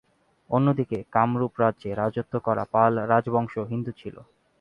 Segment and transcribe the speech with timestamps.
[0.49, 4.15] অন্যদিকে, কামরূপ রাজ্য রাজত্ব করা পাল রাজবংশ হিন্দু ছিল।